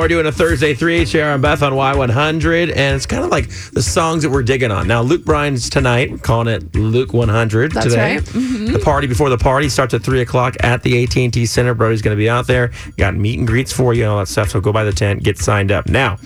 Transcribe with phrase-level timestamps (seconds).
[0.00, 3.82] We're doing a Thursday 3HR on Beth on Y100, and it's kind of like the
[3.82, 4.86] songs that we're digging on.
[4.86, 8.14] Now, Luke Bryan's tonight, we're calling it Luke 100 That's today.
[8.16, 8.24] right.
[8.24, 8.72] Mhm.
[8.72, 11.74] The party before the party starts at 3 o'clock at the AT&T Center.
[11.74, 12.70] Brody's going to be out there.
[12.96, 15.22] Got meet and greets for you and all that stuff, so go by the tent,
[15.24, 15.88] get signed up.
[15.88, 16.16] Now,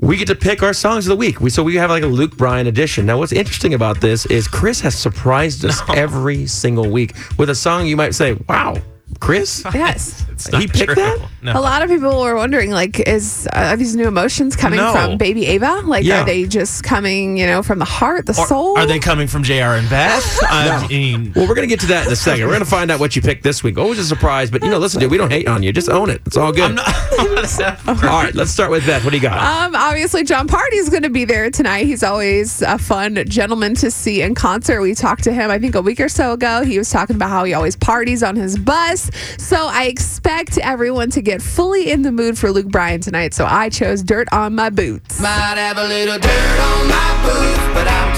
[0.00, 1.40] we get to pick our songs of the week.
[1.40, 3.06] We, so we have like a Luke Bryan edition.
[3.06, 7.54] Now, what's interesting about this is Chris has surprised us every single week with a
[7.54, 8.76] song you might say, wow,
[9.20, 9.62] Chris?
[9.72, 10.24] Yes.
[10.52, 10.94] He picked true.
[10.96, 11.18] that?
[11.42, 11.52] No.
[11.52, 14.92] A lot of people were wondering, like, is uh, are these new emotions coming No.
[14.92, 15.82] from Baby Ava?
[15.84, 16.22] Like, Yeah.
[16.22, 18.78] are they just coming, you know, from the heart, the Or soul?
[18.78, 20.24] Are they coming from JR and Beth?
[20.48, 22.44] I mean, Well, we're going to get to that in a second.
[22.46, 23.78] We're going to find out what you picked this week.
[23.78, 25.72] Always a surprise, but you know, listen, dude, we don't hate on you.
[25.72, 26.22] Just own it.
[26.26, 26.64] It's all good.
[26.70, 26.86] I'm not
[27.88, 29.04] all right, let's start with Beth.
[29.04, 29.38] What do you got?
[29.66, 31.84] Um, obviously, Jon Pardi's going to be there tonight.
[31.86, 34.80] He's always a fun gentleman to see in concert.
[34.80, 36.62] We talked to him, I think, a week or so ago.
[36.64, 39.10] He was talking about how he always parties on his bus.
[39.38, 43.34] So I expect everyone to get fully in the mood for Luke Bryan tonight.
[43.34, 45.20] So I chose Dirt on My Boots.
[45.20, 48.14] Might have a little dirt on my boots, but I'm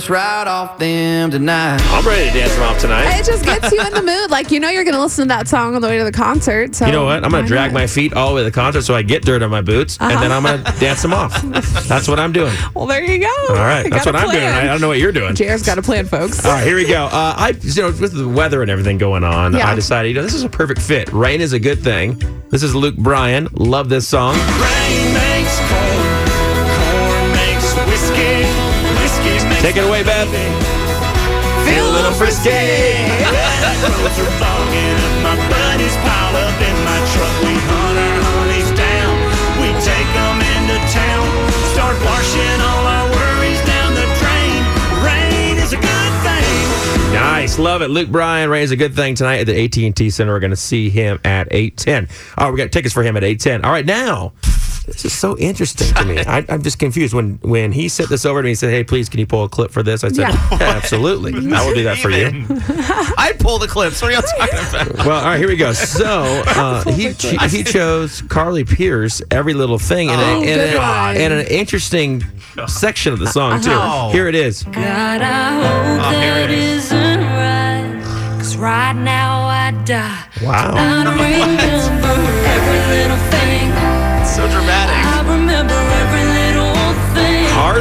[0.00, 1.80] the dust right off them tonight.
[1.84, 3.18] I'm ready to dance them off tonight.
[3.18, 4.30] It just gets you in the mood.
[4.30, 6.12] Like, you know, you're going to listen to that song on the way to the
[6.12, 6.74] concert.
[6.74, 7.24] So You know what?
[7.24, 7.80] I'm going to drag not?
[7.80, 9.98] my feet all the way to the concert so I get dirt on my boots,
[10.00, 11.40] and then I'm going to dance them off.
[11.88, 12.52] That's what I'm doing.
[12.74, 13.26] Well, there you go.
[13.50, 14.44] All right, that's Got what a I'm doing.
[14.46, 15.34] I don't know what you're doing.
[15.34, 16.44] JR's got a plan, folks.
[16.44, 17.04] All right, here we go.
[17.06, 19.68] Uh, I, you know, with the weather and everything going on, Yeah.
[19.68, 21.12] I decided, you know, this is a perfect fit.
[21.12, 22.18] Rain is a good thing.
[22.48, 23.48] This is Luke Bryan.
[23.52, 24.34] Love this song.
[24.34, 25.14] Rain
[29.60, 30.26] Take it away, Beth.
[31.68, 32.48] Feel a little frisky.
[32.48, 35.14] roads are fogging up.
[35.20, 37.34] My buddies pile up in my truck.
[37.44, 39.14] We hunt our honeys down.
[39.60, 41.28] We take them into town.
[41.76, 44.64] Start washing all our worries down the drain.
[45.04, 47.12] Rain is a good thing.
[47.12, 47.90] Nice, love it.
[47.90, 50.32] Luke Bryan Rain is a good thing tonight at the AT and T Center.
[50.32, 52.08] We're going to see him at eight ten.
[52.38, 53.62] All right, we got tickets for him at eight ten.
[53.62, 54.32] All right, now
[54.86, 56.18] this is so interesting to me.
[56.26, 58.50] I, I'm just confused when when he sent this over to me.
[58.50, 60.48] He said, "Hey, please, can you pull a clip for this?" I said, Yeah.
[60.52, 62.26] "Yeah, "Absolutely, I will do that for you."
[63.18, 64.00] I pull the clips.
[64.02, 65.06] What are you talking about?
[65.06, 65.72] Well, all right, here we go.
[65.72, 67.10] So uh, he
[67.48, 71.16] he chose Carly Pearce, "Every Little Thing," and, Oh, a, in, good a, one.
[71.16, 72.24] in an interesting
[72.66, 73.70] section of the song too.
[73.70, 74.10] Uh-huh.
[74.10, 74.62] Here it is.
[74.64, 76.84] God, I hope Oh, here that it is.
[76.86, 78.36] isn't right.
[78.38, 80.24] Cause right now I die.
[80.42, 80.74] Wow.
[84.30, 86.29] So dramatic.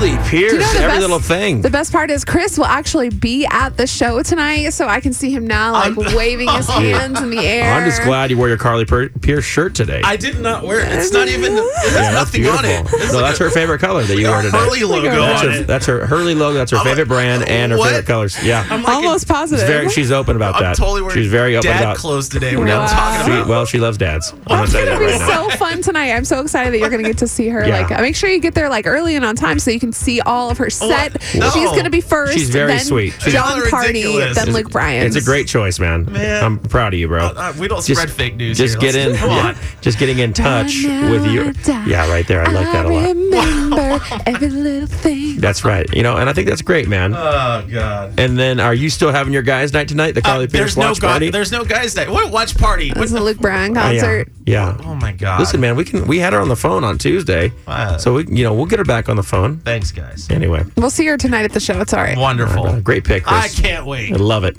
[0.00, 0.20] I remember every little thing.
[0.20, 2.66] Carly Pearce, you know the "Every best- Little Thing." The best part is Chris will
[2.66, 6.68] actually be at the show tonight, so I can see him now, like waving his
[6.70, 7.72] hands in the air.
[7.72, 10.00] I'm just glad you wore your Carly Pearce shirt today.
[10.04, 10.92] I did not wear it.
[10.92, 11.54] It's not even.
[11.56, 12.68] It has Yeah, that's nothing on it.
[12.68, 12.98] beautiful.
[13.00, 14.56] It's No, like that's a- her favorite color that you a wore today.
[14.58, 15.66] Hurley logo That's on her, it.
[15.66, 16.58] that's her Hurley logo.
[16.58, 17.88] That's her I'm favorite like, brand and her what?
[17.90, 18.36] favorite colors.
[18.44, 19.60] Yeah, I'm like Almost a- positive.
[19.60, 20.76] she's very she's open about I'm that.
[20.76, 21.96] totally wearing she's very open about dad about.
[21.96, 22.56] clothes today.
[22.56, 22.80] We're Wow.
[22.82, 23.48] not talking She, about.
[23.48, 24.32] well, she loves dads.
[24.32, 26.12] I'm gonna It's gonna be so fun tonight.
[26.12, 27.66] I'm so excited that you're gonna get to see her.
[27.66, 29.85] Like, uh, make sure you get there like early and on time so you can
[29.92, 31.14] see all of her set.
[31.34, 31.50] No.
[31.50, 32.32] She's gonna be first.
[32.34, 33.12] She's very then sweet.
[33.20, 34.36] She's- Jon Pardi, ridiculous.
[34.36, 35.06] then Luke Bryan.
[35.06, 36.10] It's a great choice, man.
[36.10, 36.44] Man.
[36.44, 37.26] I'm proud of you, bro.
[37.26, 38.58] Uh, we don't Just- spread fake news.
[38.58, 38.92] Just here.
[38.92, 39.56] get in, Come yeah, on.
[39.80, 41.52] just getting in touch with you.
[41.86, 42.42] Yeah, right there.
[42.46, 43.06] I like that a lot.
[43.08, 45.36] remember every little thing.
[45.38, 45.86] That's right.
[45.94, 47.14] You know, and I think that's great, man.
[47.14, 48.18] Oh God.
[48.18, 50.12] and then, are you still having your guys' night tonight?
[50.14, 51.30] The Carly Uh, Pearce there's no watch guy, party.
[51.30, 52.10] There's no guys night.
[52.10, 52.92] what watch party.
[52.94, 54.00] It's the Luke Bryan Oh, yeah.
[54.00, 54.32] concert.
[54.46, 54.76] Yeah.
[54.84, 55.40] oh my God.
[55.40, 56.06] Listen, man, we can.
[56.06, 57.96] We had her on the phone on Tuesday, Wow.
[57.96, 59.58] so we, you know, we'll get her back on the phone.
[59.58, 60.28] Thanks, guys.
[60.30, 61.80] Anyway, We'll see her tonight at the show.
[61.80, 62.16] It's all right.
[62.16, 62.80] Wonderful.
[62.80, 64.12] great pick, I can't wait.
[64.12, 64.54] I love it.